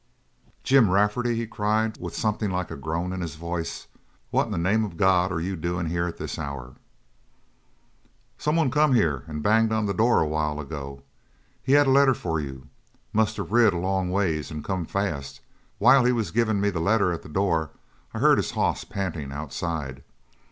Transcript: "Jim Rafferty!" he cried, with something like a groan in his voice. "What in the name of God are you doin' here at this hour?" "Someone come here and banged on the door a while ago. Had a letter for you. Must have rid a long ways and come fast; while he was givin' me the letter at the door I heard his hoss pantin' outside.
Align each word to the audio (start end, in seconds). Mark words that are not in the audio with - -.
"Jim 0.63 0.89
Rafferty!" 0.89 1.35
he 1.35 1.45
cried, 1.45 1.97
with 1.99 2.15
something 2.15 2.49
like 2.49 2.71
a 2.71 2.75
groan 2.75 3.13
in 3.13 3.21
his 3.21 3.35
voice. 3.35 3.85
"What 4.31 4.45
in 4.47 4.51
the 4.51 4.57
name 4.57 4.83
of 4.83 4.97
God 4.97 5.31
are 5.31 5.39
you 5.39 5.55
doin' 5.55 5.85
here 5.85 6.07
at 6.07 6.17
this 6.17 6.39
hour?" 6.39 6.73
"Someone 8.35 8.71
come 8.71 8.95
here 8.95 9.23
and 9.27 9.43
banged 9.43 9.71
on 9.71 9.85
the 9.85 9.93
door 9.93 10.19
a 10.19 10.27
while 10.27 10.59
ago. 10.59 11.03
Had 11.67 11.85
a 11.85 11.91
letter 11.91 12.15
for 12.15 12.39
you. 12.39 12.67
Must 13.13 13.37
have 13.37 13.51
rid 13.51 13.73
a 13.73 13.77
long 13.77 14.09
ways 14.09 14.49
and 14.49 14.63
come 14.63 14.85
fast; 14.87 15.39
while 15.77 16.03
he 16.03 16.11
was 16.11 16.31
givin' 16.31 16.59
me 16.59 16.71
the 16.71 16.79
letter 16.79 17.11
at 17.13 17.21
the 17.21 17.29
door 17.29 17.69
I 18.11 18.17
heard 18.17 18.39
his 18.39 18.49
hoss 18.57 18.83
pantin' 18.83 19.31
outside. 19.31 20.03